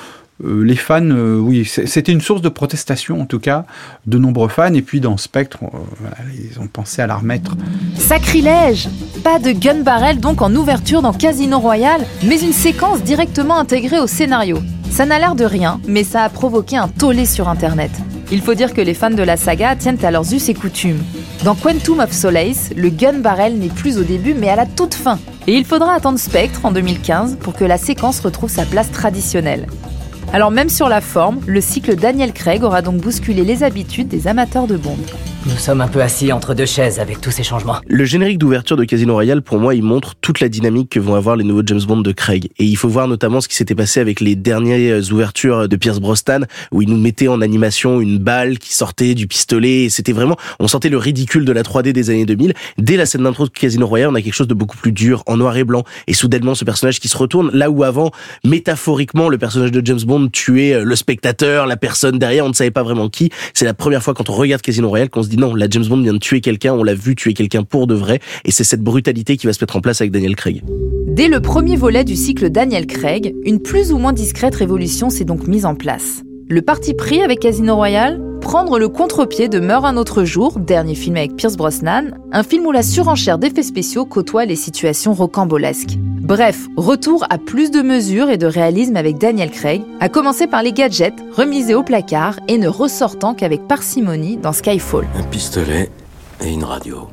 euh, 0.46 0.64
les 0.64 0.76
fans, 0.76 1.02
euh, 1.04 1.40
oui, 1.40 1.66
c'était 1.66 2.12
une 2.12 2.22
source 2.22 2.42
de 2.42 2.50
protestation 2.50 3.22
en 3.22 3.26
tout 3.26 3.40
cas, 3.40 3.66
de 4.06 4.18
nombreux 4.18 4.50
fans. 4.50 4.74
Et 4.74 4.82
puis 4.82 5.00
dans 5.00 5.18
Spectre, 5.18 5.60
euh, 5.64 6.08
ils 6.52 6.60
ont 6.60 6.68
pensé 6.68 7.02
à 7.02 7.08
la 7.08 7.16
remettre. 7.16 7.56
Sacrilège 7.98 8.88
Pas 9.24 9.40
de 9.40 9.52
gun 9.52 9.82
barrel 9.82 10.20
donc 10.20 10.42
en 10.42 10.54
ouverture 10.54 11.02
dans 11.02 11.14
Casino 11.14 11.60
Royale, 11.60 12.06
mais 12.24 12.40
une 12.40 12.54
séquence 12.54 13.02
directement 13.02 13.58
intégrée 13.58 14.00
au 14.00 14.08
scénario. 14.08 14.60
Ça 14.92 15.06
n'a 15.06 15.20
l'air 15.20 15.36
de 15.36 15.46
rien, 15.46 15.80
mais 15.88 16.04
ça 16.04 16.24
a 16.24 16.30
provoqué 16.30 16.78
un 16.78 16.88
tollé 16.88 17.26
sur 17.26 17.50
Internet. 17.50 17.92
Il 18.32 18.42
faut 18.42 18.54
dire 18.54 18.74
que 18.74 18.82
les 18.82 18.94
fans 18.94 19.10
de 19.10 19.24
la 19.24 19.38
saga 19.38 19.76
tiennent 19.76 20.04
à 20.04 20.12
leurs 20.12 20.34
us 20.34 20.50
et 20.50 20.54
coutumes. 20.54 21.02
Dans 21.44 21.54
Quantum 21.54 22.00
of 22.00 22.12
Solace, 22.12 22.72
le 22.76 22.90
gun 22.90 23.20
barrel 23.20 23.58
n'est 23.58 23.70
plus 23.70 24.00
au 24.00 24.04
début 24.04 24.34
mais 24.34 24.50
à 24.50 24.56
la 24.56 24.66
toute 24.66 24.96
fin. 24.96 25.20
Et 25.46 25.54
il 25.54 25.66
faudra 25.66 25.94
attendre 25.94 26.18
Spectre 26.18 26.66
en 26.66 26.72
2015 26.72 27.38
pour 27.40 27.54
que 27.54 27.64
la 27.64 27.78
séquence 27.78 28.20
retrouve 28.20 28.50
sa 28.50 28.66
place 28.66 28.92
traditionnelle. 28.92 29.68
Alors 30.34 30.52
même 30.52 30.70
sur 30.70 30.90
la 30.90 31.00
forme, 31.00 31.40
le 31.46 31.62
cycle 31.62 31.96
Daniel 31.96 32.34
Craig 32.34 32.64
aura 32.64 32.82
donc 32.82 32.98
bousculé 32.98 33.44
les 33.44 33.64
habitudes 33.64 34.08
des 34.08 34.28
amateurs 34.28 34.68
de 34.68 34.78
Bond. 34.78 34.98
Nous 35.48 35.58
sommes 35.58 35.80
un 35.80 35.88
peu 35.88 36.02
assis 36.02 36.34
entre 36.34 36.54
deux 36.54 36.66
chaises 36.66 37.00
avec 37.00 37.22
tous 37.22 37.32
ces 37.32 37.42
changements. 37.42 37.78
Le 37.88 38.04
générique 38.04 38.38
d'ouverture 38.38 38.76
de 38.76 38.84
Casino 38.84 39.14
Royale, 39.14 39.42
pour 39.42 39.60
moi, 39.60 39.76
il 39.76 39.82
montre 39.82 40.16
toute 40.20 40.42
la 40.42 40.50
dynamique 40.50 40.90
que 40.90 41.00
vont 41.00 41.16
avoir 41.16 41.38
les 41.38 41.46
nouveaux 41.46 41.62
James 41.66 41.82
Bond 41.88 42.02
de 42.02 42.12
Craig. 42.12 42.50
Et 42.60 42.66
il 42.66 42.76
faut 42.76 42.90
voir 42.90 43.08
notamment 43.08 43.40
ce 43.40 43.48
qui 43.48 43.56
s'était 43.56 43.74
passé 43.74 44.02
avec 44.02 44.20
les 44.20 44.36
dernières 44.36 45.10
ouvertures 45.14 45.70
de 45.70 45.76
Pierce 45.78 46.02
Brosnan, 46.02 46.46
où 46.74 46.82
il 46.82 46.90
nous 46.90 46.98
mettait 46.98 47.30
en 47.30 47.40
animation 47.40 48.02
une 48.02 48.18
balle 48.18 48.60
qui 48.60 48.76
sortait 48.76 49.14
du 49.14 49.26
pistolet. 49.26 49.84
Et 49.84 49.90
c'était 49.90 50.12
vraiment, 50.12 50.36
on 50.60 50.68
sentait 50.68 50.90
le 50.90 50.98
ridicule 50.98 51.46
de 51.46 51.54
la 51.54 51.62
3D 51.62 51.94
des 51.94 52.10
années 52.10 52.26
2000. 52.26 52.54
Dès 52.78 52.98
la 52.98 53.06
scène 53.06 53.24
d'intro 53.24 53.46
de 53.46 53.50
Casino 53.50 53.88
Royale, 53.88 54.10
on 54.10 54.16
a 54.16 54.22
quelque 54.22 54.36
chose 54.36 54.50
de 54.50 54.54
beaucoup 54.54 54.78
plus 54.78 54.92
dur, 54.92 55.24
en 55.28 55.38
noir 55.38 55.56
et 55.56 55.64
blanc. 55.64 55.86
Et 56.08 56.14
soudainement, 56.14 56.56
ce 56.56 56.66
personnage 56.66 57.00
qui 57.00 57.08
se 57.08 57.18
retourne, 57.18 57.52
là 57.54 57.72
où 57.72 57.86
avant, 57.86 58.12
métaphoriquement, 58.44 59.30
le 59.30 59.38
personnage 59.38 59.72
de 59.72 59.82
James 59.86 60.02
Bond 60.06 60.28
tuait 60.28 60.84
le 60.84 60.96
spectateur, 60.98 61.68
la 61.68 61.78
personne 61.78 62.20
derrière, 62.20 62.44
on 62.44 62.50
ne 62.50 62.54
savait 62.54 62.70
pas 62.70 62.84
vraiment 62.84 63.08
qui. 63.08 63.32
C'est 63.54 63.66
la 63.66 63.74
première 63.74 64.04
fois 64.04 64.14
quand 64.14 64.30
on 64.30 64.34
regarde 64.34 64.62
Casino 64.62 64.90
Royale 64.90 65.10
qu'on 65.10 65.24
se 65.24 65.30
dit 65.30 65.37
non, 65.38 65.54
la 65.54 65.68
James 65.70 65.86
Bond 65.86 66.02
vient 66.02 66.14
de 66.14 66.18
tuer 66.18 66.42
quelqu'un, 66.42 66.74
on 66.74 66.84
l'a 66.84 66.96
vu 66.96 67.16
tuer 67.16 67.34
quelqu'un 67.34 67.64
pour 67.64 67.86
de 67.86 67.94
vrai, 67.94 68.20
et 68.44 68.52
c'est 68.52 68.64
cette 68.64 68.82
brutalité 68.82 69.38
qui 69.38 69.46
va 69.46 69.54
se 69.54 69.64
mettre 69.64 69.76
en 69.76 69.82
place 69.82 70.02
avec 70.02 70.12
Daniel 70.12 70.36
Craig. 70.36 70.64
Dès 71.08 71.28
le 71.28 71.40
premier 71.42 71.76
volet 71.76 72.04
du 72.04 72.16
cycle 72.16 72.50
Daniel 72.50 72.88
Craig, 72.88 73.36
une 73.44 73.60
plus 73.60 73.94
ou 73.94 74.00
moins 74.00 74.14
discrète 74.14 74.56
révolution 74.56 75.10
s'est 75.10 75.26
donc 75.26 75.48
mise 75.48 75.66
en 75.66 75.76
place. 75.76 76.24
Le 76.50 76.62
parti 76.62 76.94
pris 76.94 77.22
avec 77.22 77.40
Casino 77.40 77.76
Royale 77.76 78.20
Prendre 78.42 78.80
le 78.80 78.88
contre-pied 78.88 79.50
de 79.50 79.60
Meurt 79.60 79.84
un 79.84 79.98
autre 79.98 80.24
jour, 80.24 80.58
dernier 80.60 80.96
film 80.96 81.18
avec 81.18 81.36
Pierce 81.36 81.58
Brosnan, 81.58 82.12
un 82.32 82.44
film 82.44 82.66
où 82.66 82.72
la 82.72 82.82
surenchère 82.82 83.38
d'effets 83.38 83.64
spéciaux 83.64 84.06
côtoie 84.06 84.46
les 84.46 84.56
situations 84.56 85.14
rocambolesques. 85.14 85.98
Bref, 86.28 86.68
retour 86.76 87.24
à 87.30 87.38
plus 87.38 87.72
de 87.72 87.82
mesures 87.82 88.30
et 88.30 88.36
de 88.36 88.48
réalisme 88.48 88.98
avec 88.98 89.18
Daniel 89.18 89.50
Craig, 89.50 89.82
à 90.02 90.10
commencer 90.10 90.46
par 90.46 90.62
les 90.62 90.74
gadgets 90.74 91.16
remisés 91.34 91.74
au 91.74 91.84
placard 91.84 92.38
et 92.50 92.58
ne 92.58 92.68
ressortant 92.68 93.34
qu'avec 93.34 93.66
parcimonie 93.66 94.36
dans 94.36 94.52
Skyfall. 94.52 95.08
Un 95.16 95.24
pistolet 95.24 95.90
et 96.44 96.52
une 96.52 96.66
radio. 96.66 97.08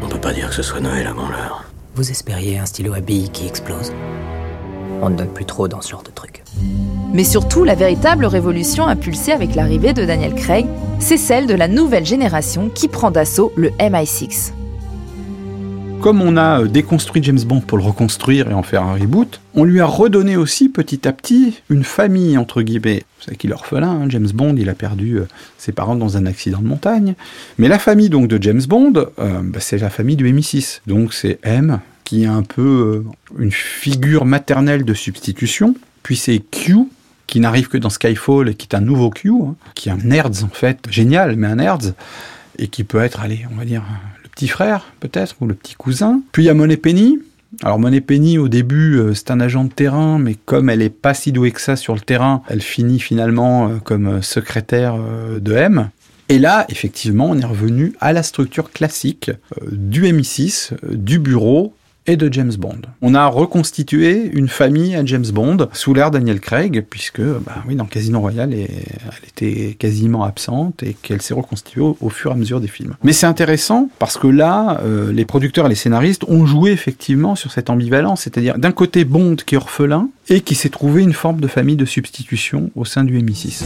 On 0.00 0.08
peut 0.08 0.18
pas 0.18 0.32
dire 0.32 0.48
que 0.48 0.54
ce 0.54 0.62
soit 0.62 0.80
Noël 0.80 1.06
avant 1.06 1.28
l'heure. 1.28 1.66
Vous 1.96 2.10
espériez 2.10 2.58
un 2.58 2.64
stylo 2.64 2.94
à 2.94 3.00
billes 3.00 3.28
qui 3.28 3.46
explose? 3.46 3.92
On 5.02 5.10
ne 5.10 5.16
donne 5.16 5.34
plus 5.34 5.44
trop 5.44 5.68
dans 5.68 5.82
ce 5.82 5.90
genre 5.90 6.02
de 6.02 6.10
truc. 6.10 6.42
Mais 7.12 7.24
surtout, 7.24 7.62
la 7.62 7.74
véritable 7.74 8.24
révolution 8.24 8.86
impulsée 8.86 9.32
avec 9.32 9.54
l'arrivée 9.54 9.92
de 9.92 10.06
Daniel 10.06 10.34
Craig, 10.34 10.64
c'est 10.98 11.18
celle 11.18 11.46
de 11.46 11.54
la 11.54 11.68
nouvelle 11.68 12.06
génération 12.06 12.70
qui 12.74 12.88
prend 12.88 13.10
d'assaut 13.10 13.52
le 13.54 13.68
MI6. 13.72 14.52
Comme 16.00 16.22
on 16.22 16.38
a 16.38 16.62
euh, 16.62 16.66
déconstruit 16.66 17.22
James 17.22 17.42
Bond 17.44 17.60
pour 17.60 17.76
le 17.76 17.84
reconstruire 17.84 18.50
et 18.50 18.54
en 18.54 18.62
faire 18.62 18.82
un 18.84 18.94
reboot, 18.94 19.38
on 19.54 19.64
lui 19.64 19.80
a 19.80 19.86
redonné 19.86 20.34
aussi 20.34 20.70
petit 20.70 21.06
à 21.06 21.12
petit 21.12 21.60
une 21.68 21.84
famille, 21.84 22.38
entre 22.38 22.62
guillemets. 22.62 23.04
Vous 23.18 23.24
savez 23.26 23.36
qu'il 23.36 23.50
est 23.50 23.54
orphelin, 23.54 23.90
hein, 23.90 24.06
James 24.08 24.30
Bond, 24.32 24.54
il 24.56 24.70
a 24.70 24.74
perdu 24.74 25.18
euh, 25.18 25.28
ses 25.58 25.72
parents 25.72 25.96
dans 25.96 26.16
un 26.16 26.24
accident 26.24 26.60
de 26.60 26.66
montagne. 26.66 27.16
Mais 27.58 27.68
la 27.68 27.78
famille 27.78 28.08
donc 28.08 28.28
de 28.28 28.42
James 28.42 28.62
Bond, 28.66 28.94
euh, 28.96 29.40
bah, 29.42 29.60
c'est 29.60 29.76
la 29.76 29.90
famille 29.90 30.16
du 30.16 30.32
MI6. 30.32 30.80
Donc 30.86 31.12
c'est 31.12 31.38
M, 31.42 31.80
qui 32.04 32.22
est 32.22 32.28
un 32.28 32.44
peu 32.44 33.04
une 33.38 33.52
figure 33.52 34.24
maternelle 34.24 34.86
de 34.86 34.94
substitution. 34.94 35.74
Puis 36.02 36.16
c'est 36.16 36.38
Q, 36.38 36.78
qui 37.26 37.40
n'arrive 37.40 37.68
que 37.68 37.76
dans 37.76 37.90
Skyfall 37.90 38.48
et 38.48 38.54
qui 38.54 38.66
est 38.66 38.74
un 38.74 38.80
nouveau 38.80 39.10
Q, 39.10 39.32
hein, 39.32 39.54
qui 39.74 39.90
est 39.90 39.92
un 39.92 39.98
nerds 39.98 40.44
en 40.44 40.48
fait, 40.48 40.78
génial, 40.90 41.36
mais 41.36 41.46
un 41.46 41.56
nerds, 41.56 41.92
et 42.58 42.68
qui 42.68 42.84
peut 42.84 43.02
être, 43.02 43.20
allez, 43.20 43.44
on 43.52 43.56
va 43.56 43.66
dire, 43.66 43.82
frère 44.48 44.92
peut-être, 45.00 45.36
ou 45.40 45.46
le 45.46 45.54
petit 45.54 45.74
cousin. 45.74 46.22
Puis 46.32 46.44
il 46.44 46.46
y 46.46 46.50
a 46.50 46.54
Monet 46.54 46.76
Penny. 46.76 47.18
Alors 47.62 47.78
Monet 47.78 48.00
Penny, 48.00 48.38
au 48.38 48.48
début, 48.48 48.96
euh, 48.96 49.14
c'est 49.14 49.30
un 49.30 49.40
agent 49.40 49.64
de 49.64 49.72
terrain, 49.72 50.18
mais 50.18 50.34
comme 50.34 50.70
elle 50.70 50.82
est 50.82 50.88
pas 50.88 51.14
si 51.14 51.32
douée 51.32 51.50
que 51.50 51.60
ça 51.60 51.76
sur 51.76 51.94
le 51.94 52.00
terrain, 52.00 52.42
elle 52.48 52.62
finit 52.62 53.00
finalement 53.00 53.68
euh, 53.68 53.76
comme 53.82 54.06
euh, 54.06 54.22
secrétaire 54.22 54.96
de 55.40 55.52
M. 55.52 55.90
Et 56.28 56.38
là, 56.38 56.64
effectivement, 56.68 57.26
on 57.28 57.36
est 57.36 57.44
revenu 57.44 57.92
à 58.00 58.12
la 58.12 58.22
structure 58.22 58.70
classique 58.70 59.32
du 59.72 60.04
MI6, 60.04 60.74
du 60.94 61.18
bureau 61.18 61.74
de 62.16 62.32
James 62.32 62.52
Bond. 62.58 62.80
On 63.02 63.14
a 63.14 63.26
reconstitué 63.26 64.30
une 64.32 64.48
famille 64.48 64.94
à 64.94 65.04
James 65.04 65.26
Bond 65.32 65.68
sous 65.72 65.94
l'ère 65.94 66.10
Daniel 66.10 66.40
Craig, 66.40 66.84
puisque, 66.88 67.20
bah 67.20 67.56
oui, 67.66 67.74
dans 67.74 67.84
Casino 67.84 68.20
Royale, 68.20 68.52
elle 68.52 69.28
était 69.28 69.74
quasiment 69.74 70.24
absente 70.24 70.82
et 70.82 70.94
qu'elle 70.94 71.22
s'est 71.22 71.34
reconstituée 71.34 71.80
au, 71.80 72.08
fur 72.08 72.30
et 72.30 72.34
à 72.34 72.36
mesure 72.36 72.60
des 72.60 72.68
films. 72.68 72.94
Mais 73.02 73.12
c'est 73.12 73.26
intéressant 73.26 73.88
parce 73.98 74.18
que 74.18 74.26
là, 74.26 74.80
euh, 74.84 75.12
les 75.12 75.24
producteurs 75.24 75.66
et 75.66 75.68
les 75.68 75.74
scénaristes 75.74 76.24
ont 76.28 76.46
joué 76.46 76.72
effectivement 76.72 77.34
sur 77.34 77.52
cette 77.52 77.70
ambivalence, 77.70 78.22
c'est-à-dire 78.22 78.58
d'un 78.58 78.72
côté 78.72 79.04
Bond 79.04 79.36
qui 79.46 79.54
est 79.54 79.58
orphelin 79.58 80.08
et 80.28 80.40
qui 80.40 80.54
s'est 80.54 80.68
trouvé 80.68 81.02
une 81.02 81.12
forme 81.12 81.40
de 81.40 81.48
famille 81.48 81.76
de 81.76 81.84
substitution 81.84 82.70
au 82.76 82.84
sein 82.84 83.04
du 83.04 83.18
MI6. 83.20 83.64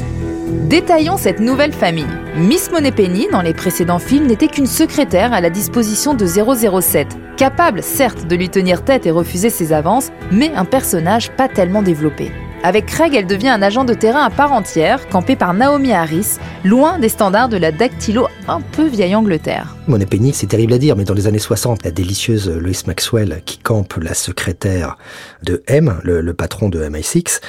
Détaillons 0.68 1.16
cette 1.16 1.40
nouvelle 1.40 1.72
famille. 1.72 2.06
Miss 2.36 2.70
Moneypenny, 2.70 3.28
dans 3.30 3.42
les 3.42 3.54
précédents 3.54 3.98
films, 3.98 4.26
n'était 4.26 4.48
qu'une 4.48 4.66
secrétaire 4.66 5.32
à 5.32 5.40
la 5.40 5.50
disposition 5.50 6.14
de 6.14 6.26
007, 6.26 7.08
capable 7.36 7.82
certes 7.82 8.26
de 8.26 8.36
lui 8.36 8.48
tenir 8.48 8.84
tête 8.84 9.06
et 9.06 9.10
refuser 9.10 9.50
ses 9.50 9.72
avances, 9.72 10.10
mais 10.30 10.52
un 10.54 10.64
personnage 10.64 11.30
pas 11.32 11.48
tellement 11.48 11.82
développé. 11.82 12.30
Avec 12.64 12.86
Craig, 12.86 13.14
elle 13.14 13.26
devient 13.26 13.50
un 13.50 13.60
agent 13.60 13.84
de 13.84 13.92
terrain 13.92 14.22
à 14.22 14.30
part 14.30 14.52
entière, 14.52 15.06
campé 15.10 15.36
par 15.36 15.52
Naomi 15.52 15.92
Harris, 15.92 16.38
loin 16.64 16.98
des 16.98 17.10
standards 17.10 17.50
de 17.50 17.58
la 17.58 17.72
dactylo 17.72 18.26
un 18.48 18.62
peu 18.62 18.86
vieille 18.86 19.14
Angleterre. 19.14 19.76
Moneypenny, 19.86 20.32
c'est 20.32 20.46
terrible 20.46 20.72
à 20.72 20.78
dire, 20.78 20.96
mais 20.96 21.04
dans 21.04 21.12
les 21.12 21.26
années 21.26 21.38
60, 21.38 21.84
la 21.84 21.90
délicieuse 21.90 22.48
Lois 22.48 22.72
Maxwell 22.86 23.42
qui 23.44 23.58
campe 23.58 23.98
la 24.00 24.14
secrétaire 24.14 24.96
de 25.42 25.62
M, 25.66 26.00
le, 26.04 26.32
patron 26.32 26.70
de 26.70 26.82
MI6, 26.82 27.42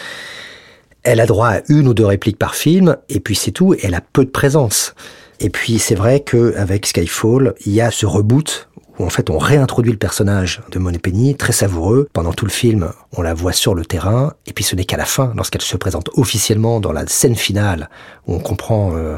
elle 1.03 1.21
a 1.21 1.25
droit 1.25 1.47
à 1.47 1.61
une 1.69 1.87
ou 1.87 1.93
deux 1.93 2.05
répliques 2.05 2.37
par 2.37 2.53
film, 2.53 2.97
et 3.07 3.21
puis 3.21 3.35
c'est 3.35 3.51
tout, 3.51 3.73
elle 3.81 3.95
a 3.95 4.01
peu 4.01 4.25
de 4.25 4.31
présence. 4.31 4.95
Et 5.39 5.49
puis 5.49 5.79
c'est 5.79 5.95
vrai 5.95 6.19
qu'avec 6.19 6.85
Skyfall, 6.85 7.53
il 7.65 7.71
y 7.71 7.79
a 7.79 7.89
ce 7.89 8.05
reboot 8.05 8.67
où 8.99 9.05
en 9.05 9.09
fait 9.09 9.29
on 9.29 9.37
réintroduit 9.37 9.91
le 9.91 9.97
personnage 9.97 10.61
de 10.71 10.79
Moneypenny, 10.79 11.35
très 11.35 11.53
savoureux. 11.53 12.07
Pendant 12.13 12.33
tout 12.33 12.45
le 12.45 12.51
film, 12.51 12.91
on 13.15 13.21
la 13.21 13.33
voit 13.33 13.53
sur 13.53 13.75
le 13.75 13.85
terrain, 13.85 14.33
et 14.45 14.53
puis 14.53 14.63
ce 14.63 14.75
n'est 14.75 14.85
qu'à 14.85 14.97
la 14.97 15.05
fin, 15.05 15.33
lorsqu'elle 15.35 15.61
se 15.61 15.77
présente 15.77 16.09
officiellement 16.15 16.79
dans 16.79 16.91
la 16.91 17.05
scène 17.07 17.35
finale, 17.35 17.89
où 18.27 18.35
on 18.35 18.39
comprend 18.39 18.95
euh, 18.95 19.17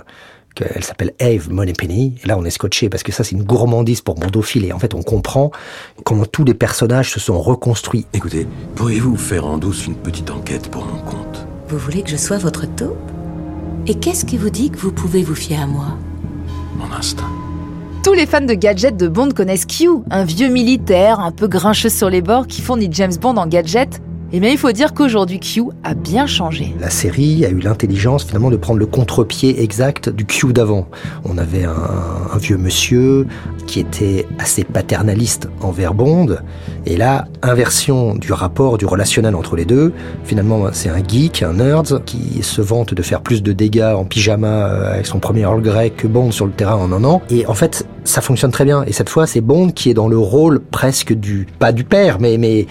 qu'elle 0.57 0.83
s'appelle 0.83 1.13
Eve 1.19 1.51
Moneypenny. 1.51 2.15
Et 2.23 2.27
là, 2.27 2.37
on 2.37 2.45
est 2.45 2.49
scotché 2.49 2.89
parce 2.89 3.03
que 3.03 3.11
ça, 3.11 3.23
c'est 3.23 3.35
une 3.35 3.43
gourmandise 3.43 4.01
pour 4.01 4.19
Mondophile. 4.19 4.65
Et 4.65 4.73
en 4.73 4.79
fait, 4.79 4.93
on 4.93 5.03
comprend 5.03 5.51
comment 6.03 6.25
tous 6.25 6.43
les 6.43 6.53
personnages 6.53 7.11
se 7.11 7.19
sont 7.19 7.39
reconstruits. 7.39 8.05
Écoutez, 8.13 8.47
pourriez-vous 8.75 9.15
faire 9.17 9.45
en 9.45 9.57
douce 9.57 9.85
une 9.85 9.95
petite 9.95 10.31
enquête 10.31 10.69
pour 10.69 10.85
mon 10.85 10.99
compte? 11.01 11.47
Vous 11.69 11.77
voulez 11.77 12.01
que 12.01 12.09
je 12.09 12.17
sois 12.17 12.37
votre 12.37 12.65
taupe? 12.75 12.97
Et 13.85 13.95
qu'est-ce 13.95 14.25
qui 14.25 14.37
vous 14.37 14.49
dit 14.49 14.69
que 14.69 14.77
vous 14.77 14.91
pouvez 14.91 15.23
vous 15.23 15.35
fier 15.35 15.61
à 15.61 15.67
moi? 15.67 15.97
Mon 16.77 16.91
instinct. 16.91 17.46
Tous 18.07 18.13
les 18.13 18.25
fans 18.25 18.39
de 18.39 18.53
gadgets 18.53 18.95
de 18.95 19.09
Bond 19.09 19.31
connaissent 19.31 19.65
Q, 19.65 19.89
un 20.09 20.23
vieux 20.23 20.47
militaire 20.47 21.19
un 21.19 21.33
peu 21.33 21.49
grincheux 21.49 21.89
sur 21.89 22.09
les 22.09 22.21
bords 22.21 22.47
qui 22.47 22.61
fournit 22.61 22.87
James 22.89 23.13
Bond 23.19 23.35
en 23.35 23.47
gadgets 23.47 23.99
eh 24.33 24.41
bien, 24.41 24.49
il 24.49 24.57
faut 24.57 24.73
dire 24.73 24.93
qu'aujourd'hui, 24.93 25.39
Q 25.39 25.63
a 25.85 25.93
bien 25.93 26.27
changé. 26.27 26.75
La 26.81 26.89
série 26.89 27.45
a 27.45 27.49
eu 27.49 27.59
l'intelligence 27.59 28.25
finalement 28.25 28.49
de 28.49 28.57
prendre 28.57 28.77
le 28.77 28.85
contre-pied 28.85 29.63
exact 29.63 30.09
du 30.09 30.25
Q 30.25 30.51
d'avant. 30.51 30.89
On 31.23 31.37
avait 31.37 31.63
un, 31.63 31.71
un, 32.33 32.37
vieux 32.37 32.57
monsieur 32.57 33.25
qui 33.67 33.79
était 33.79 34.25
assez 34.37 34.65
paternaliste 34.65 35.47
envers 35.61 35.93
Bond, 35.93 36.39
et 36.85 36.97
là, 36.97 37.29
inversion 37.41 38.15
du 38.15 38.33
rapport, 38.33 38.77
du 38.77 38.85
relationnel 38.85 39.33
entre 39.33 39.55
les 39.55 39.63
deux. 39.63 39.93
Finalement, 40.25 40.67
c'est 40.73 40.89
un 40.89 41.01
geek, 41.01 41.43
un 41.43 41.53
nerd, 41.53 42.03
qui 42.03 42.43
se 42.43 42.61
vante 42.61 42.93
de 42.93 43.01
faire 43.01 43.21
plus 43.21 43.41
de 43.41 43.53
dégâts 43.53 43.93
en 43.95 44.03
pyjama 44.03 44.47
euh, 44.47 44.93
avec 44.93 45.05
son 45.05 45.19
premier 45.19 45.41
Earl 45.41 45.61
Grey 45.61 45.89
que 45.91 46.05
Bond 46.05 46.31
sur 46.31 46.45
le 46.45 46.51
terrain 46.51 46.75
en 46.75 46.91
un 46.91 47.05
an. 47.05 47.21
Et 47.29 47.45
en 47.45 47.53
fait, 47.53 47.87
ça 48.07 48.21
fonctionne 48.21 48.51
très 48.51 48.65
bien. 48.65 48.83
Et 48.87 48.93
cette 48.93 49.09
fois, 49.09 49.27
c'est 49.27 49.41
Bond 49.41 49.69
qui 49.69 49.89
est 49.89 49.93
dans 49.93 50.07
le 50.07 50.17
rôle 50.17 50.59
presque 50.59 51.13
du, 51.13 51.47
pas 51.59 51.71
du 51.71 51.83
père, 51.83 52.19
mais, 52.19 52.37
mais 52.37 52.67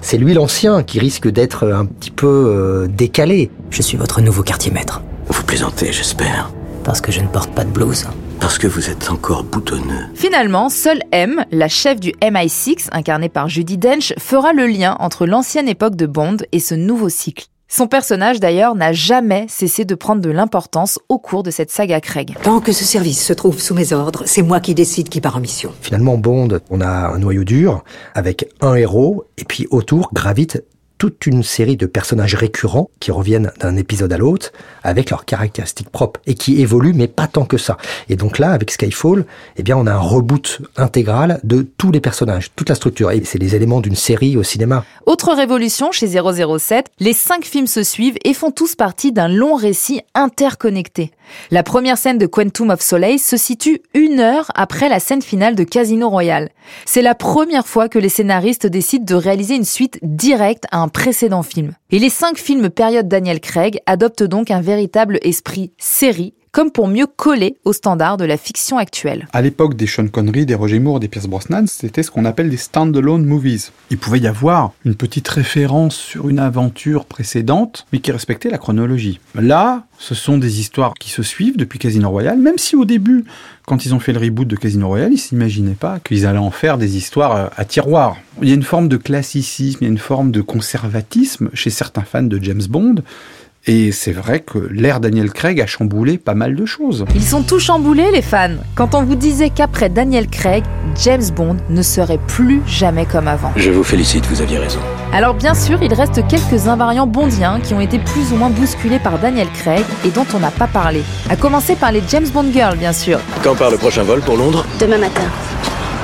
c'est 0.00 0.18
lui 0.18 0.34
l'ancien 0.34 0.82
qui 0.82 0.98
risque 0.98 1.28
d'être 1.28 1.70
un 1.70 1.86
petit 1.86 2.10
peu 2.10 2.26
euh, 2.26 2.86
décalé. 2.88 3.50
Je 3.70 3.82
suis 3.82 3.96
votre 3.96 4.20
nouveau 4.20 4.42
quartier 4.42 4.72
maître. 4.72 5.02
Vous 5.28 5.42
plaisantez, 5.44 5.92
j'espère. 5.92 6.50
Parce 6.84 7.00
que 7.00 7.12
je 7.12 7.20
ne 7.20 7.28
porte 7.28 7.50
pas 7.50 7.64
de 7.64 7.70
blouse. 7.70 8.06
Parce 8.40 8.56
que 8.56 8.66
vous 8.66 8.88
êtes 8.88 9.10
encore 9.10 9.44
boutonneux. 9.44 10.06
Finalement, 10.14 10.70
seule 10.70 11.02
M, 11.12 11.44
la 11.50 11.68
chef 11.68 12.00
du 12.00 12.12
MI6, 12.22 12.88
incarnée 12.92 13.28
par 13.28 13.48
Judy 13.48 13.76
Dench, 13.76 14.14
fera 14.18 14.52
le 14.52 14.66
lien 14.66 14.96
entre 15.00 15.26
l'ancienne 15.26 15.68
époque 15.68 15.96
de 15.96 16.06
Bond 16.06 16.38
et 16.52 16.60
ce 16.60 16.74
nouveau 16.74 17.08
cycle. 17.08 17.46
Son 17.70 17.86
personnage 17.86 18.40
d'ailleurs 18.40 18.74
n'a 18.74 18.94
jamais 18.94 19.44
cessé 19.46 19.84
de 19.84 19.94
prendre 19.94 20.22
de 20.22 20.30
l'importance 20.30 20.98
au 21.10 21.18
cours 21.18 21.42
de 21.42 21.50
cette 21.50 21.70
saga 21.70 22.00
Craig. 22.00 22.34
Tant 22.42 22.60
que 22.60 22.72
ce 22.72 22.82
service 22.82 23.22
se 23.22 23.34
trouve 23.34 23.60
sous 23.60 23.74
mes 23.74 23.92
ordres, 23.92 24.22
c'est 24.24 24.40
moi 24.40 24.58
qui 24.58 24.74
décide 24.74 25.10
qui 25.10 25.20
part 25.20 25.36
en 25.36 25.40
mission. 25.40 25.70
Finalement, 25.82 26.16
Bond, 26.16 26.60
on 26.70 26.80
a 26.80 26.88
un 26.88 27.18
noyau 27.18 27.44
dur 27.44 27.84
avec 28.14 28.48
un 28.62 28.74
héros 28.74 29.26
et 29.36 29.44
puis 29.44 29.66
autour 29.70 30.08
gravitent 30.14 30.64
toute 30.98 31.26
une 31.26 31.42
série 31.42 31.76
de 31.76 31.86
personnages 31.86 32.34
récurrents 32.34 32.90
qui 33.00 33.12
reviennent 33.12 33.52
d'un 33.60 33.76
épisode 33.76 34.12
à 34.12 34.18
l'autre 34.18 34.52
avec 34.82 35.10
leurs 35.10 35.24
caractéristiques 35.24 35.90
propres 35.90 36.20
et 36.26 36.34
qui 36.34 36.60
évoluent 36.60 36.92
mais 36.92 37.06
pas 37.06 37.26
tant 37.26 37.44
que 37.44 37.56
ça. 37.56 37.78
Et 38.08 38.16
donc 38.16 38.38
là, 38.38 38.50
avec 38.50 38.70
Skyfall, 38.70 39.24
eh 39.56 39.62
bien, 39.62 39.76
on 39.76 39.86
a 39.86 39.92
un 39.92 39.98
reboot 39.98 40.60
intégral 40.76 41.40
de 41.44 41.66
tous 41.78 41.92
les 41.92 42.00
personnages, 42.00 42.50
toute 42.56 42.68
la 42.68 42.74
structure. 42.74 43.10
Et 43.10 43.22
c'est 43.24 43.38
les 43.38 43.54
éléments 43.54 43.80
d'une 43.80 43.96
série 43.96 44.36
au 44.36 44.42
cinéma. 44.42 44.84
Autre 45.06 45.32
révolution 45.32 45.92
chez 45.92 46.08
007, 46.08 46.90
les 46.98 47.12
cinq 47.12 47.44
films 47.44 47.66
se 47.66 47.82
suivent 47.82 48.18
et 48.24 48.34
font 48.34 48.50
tous 48.50 48.74
partie 48.74 49.12
d'un 49.12 49.28
long 49.28 49.54
récit 49.54 50.00
interconnecté. 50.14 51.12
La 51.50 51.62
première 51.62 51.98
scène 51.98 52.18
de 52.18 52.26
Quantum 52.26 52.70
of 52.70 52.80
Solace 52.80 53.22
se 53.22 53.36
situe 53.36 53.80
une 53.94 54.20
heure 54.20 54.50
après 54.54 54.88
la 54.88 55.00
scène 55.00 55.22
finale 55.22 55.54
de 55.54 55.64
Casino 55.64 56.08
Royale. 56.08 56.50
C'est 56.84 57.02
la 57.02 57.14
première 57.14 57.66
fois 57.66 57.88
que 57.88 57.98
les 57.98 58.08
scénaristes 58.08 58.66
décident 58.66 59.04
de 59.04 59.14
réaliser 59.14 59.54
une 59.54 59.64
suite 59.64 59.98
directe 60.02 60.64
à 60.70 60.78
un 60.78 60.88
précédent 60.88 61.42
film. 61.42 61.72
Et 61.90 61.98
les 61.98 62.10
cinq 62.10 62.38
films 62.38 62.70
période 62.70 63.08
Daniel 63.08 63.40
Craig 63.40 63.80
adoptent 63.86 64.22
donc 64.22 64.50
un 64.50 64.60
véritable 64.60 65.18
esprit 65.22 65.72
série 65.78 66.34
comme 66.58 66.72
pour 66.72 66.88
mieux 66.88 67.06
coller 67.06 67.56
aux 67.64 67.72
standards 67.72 68.16
de 68.16 68.24
la 68.24 68.36
fiction 68.36 68.78
actuelle. 68.78 69.28
À 69.32 69.42
l'époque 69.42 69.76
des 69.76 69.86
Sean 69.86 70.08
Connery, 70.08 70.44
des 70.44 70.56
Roger 70.56 70.80
Moore, 70.80 70.98
des 70.98 71.06
Pierce 71.06 71.28
Brosnan, 71.28 71.68
c'était 71.68 72.02
ce 72.02 72.10
qu'on 72.10 72.24
appelle 72.24 72.50
des 72.50 72.56
stand-alone 72.56 73.24
movies. 73.24 73.70
Il 73.90 73.98
pouvait 73.98 74.18
y 74.18 74.26
avoir 74.26 74.72
une 74.84 74.96
petite 74.96 75.28
référence 75.28 75.94
sur 75.94 76.28
une 76.28 76.40
aventure 76.40 77.04
précédente, 77.04 77.86
mais 77.92 78.00
qui 78.00 78.10
respectait 78.10 78.50
la 78.50 78.58
chronologie. 78.58 79.20
Là, 79.36 79.84
ce 79.98 80.16
sont 80.16 80.36
des 80.36 80.58
histoires 80.58 80.94
qui 80.94 81.10
se 81.10 81.22
suivent 81.22 81.56
depuis 81.56 81.78
Casino 81.78 82.10
Royale, 82.10 82.38
même 82.38 82.58
si 82.58 82.74
au 82.74 82.84
début, 82.84 83.24
quand 83.64 83.86
ils 83.86 83.94
ont 83.94 84.00
fait 84.00 84.12
le 84.12 84.18
reboot 84.18 84.48
de 84.48 84.56
Casino 84.56 84.88
Royale, 84.88 85.12
ils 85.12 85.18
s'imaginaient 85.18 85.74
pas 85.74 86.00
qu'ils 86.00 86.26
allaient 86.26 86.38
en 86.38 86.50
faire 86.50 86.76
des 86.76 86.96
histoires 86.96 87.36
euh, 87.36 87.46
à 87.56 87.64
tiroir. 87.64 88.16
Il 88.42 88.48
y 88.48 88.50
a 88.50 88.56
une 88.56 88.64
forme 88.64 88.88
de 88.88 88.96
classicisme, 88.96 89.78
il 89.80 89.84
y 89.84 89.88
a 89.88 89.92
une 89.92 89.98
forme 89.98 90.32
de 90.32 90.40
conservatisme 90.40 91.50
chez 91.54 91.70
certains 91.70 92.02
fans 92.02 92.24
de 92.24 92.42
James 92.42 92.66
Bond 92.68 92.96
et 93.68 93.92
c'est 93.92 94.12
vrai 94.12 94.40
que 94.40 94.58
l'ère 94.58 94.98
Daniel 94.98 95.30
Craig 95.30 95.60
a 95.60 95.66
chamboulé 95.66 96.16
pas 96.16 96.34
mal 96.34 96.56
de 96.56 96.64
choses. 96.64 97.04
Ils 97.14 97.22
sont 97.22 97.42
tous 97.42 97.60
chamboulés, 97.60 98.10
les 98.10 98.22
fans. 98.22 98.56
Quand 98.74 98.94
on 98.94 99.02
vous 99.02 99.14
disait 99.14 99.50
qu'après 99.50 99.90
Daniel 99.90 100.26
Craig, 100.26 100.64
James 101.02 101.30
Bond 101.36 101.58
ne 101.68 101.82
serait 101.82 102.18
plus 102.26 102.62
jamais 102.66 103.04
comme 103.04 103.28
avant. 103.28 103.52
Je 103.56 103.70
vous 103.70 103.84
félicite, 103.84 104.24
vous 104.26 104.40
aviez 104.40 104.58
raison. 104.58 104.80
Alors 105.12 105.34
bien 105.34 105.54
sûr, 105.54 105.82
il 105.82 105.92
reste 105.92 106.26
quelques 106.28 106.66
invariants 106.66 107.06
bondiens 107.06 107.60
qui 107.60 107.74
ont 107.74 107.80
été 107.80 107.98
plus 107.98 108.32
ou 108.32 108.36
moins 108.36 108.50
bousculés 108.50 108.98
par 108.98 109.18
Daniel 109.18 109.48
Craig 109.50 109.84
et 110.04 110.10
dont 110.10 110.26
on 110.34 110.38
n'a 110.38 110.50
pas 110.50 110.66
parlé. 110.66 111.02
À 111.28 111.36
commencer 111.36 111.76
par 111.76 111.92
les 111.92 112.02
James 112.08 112.28
Bond 112.32 112.50
Girls, 112.52 112.78
bien 112.78 112.94
sûr. 112.94 113.20
Quand 113.42 113.54
part 113.54 113.70
le 113.70 113.76
prochain 113.76 114.02
vol 114.02 114.20
pour 114.20 114.38
Londres? 114.38 114.64
Demain 114.80 114.98
matin. 114.98 115.24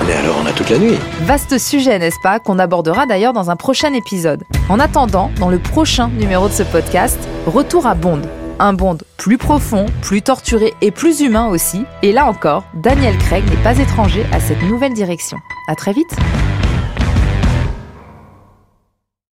Mais 0.07 0.15
alors 0.15 0.37
on 0.43 0.47
a 0.47 0.53
toute 0.53 0.71
la 0.71 0.79
nuit. 0.79 0.99
Vaste 1.23 1.59
sujet, 1.59 1.99
n'est-ce 1.99 2.21
pas, 2.23 2.39
qu'on 2.39 2.59
abordera 2.59 3.07
d'ailleurs 3.07 3.33
dans 3.33 3.51
un 3.51 3.57
prochain 3.57 3.93
épisode. 3.95 4.45
En 4.69 4.79
attendant, 4.79 5.31
dans 5.39 5.49
le 5.49 5.59
prochain 5.59 6.09
numéro 6.09 6.49
de 6.49 6.53
ce 6.53 6.63
podcast, 6.63 7.19
retour 7.47 7.87
à 7.87 7.95
Bond. 7.95 8.23
Un 8.59 8.73
Bond 8.73 8.99
plus 9.17 9.39
profond, 9.39 9.87
plus 10.03 10.23
torturé 10.23 10.75
et 10.81 10.91
plus 10.91 11.21
humain 11.21 11.47
aussi. 11.47 11.85
Et 12.03 12.13
là 12.13 12.27
encore, 12.27 12.65
Daniel 12.75 13.17
Craig 13.19 13.45
n'est 13.49 13.63
pas 13.63 13.79
étranger 13.79 14.25
à 14.33 14.41
cette 14.41 14.63
nouvelle 14.63 14.95
direction. 14.95 15.39
À 15.69 15.75
très 15.75 15.93
vite. 15.93 16.15